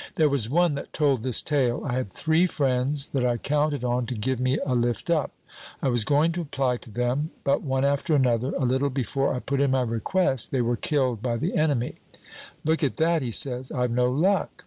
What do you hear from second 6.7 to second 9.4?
to them; but, one after another, a little before I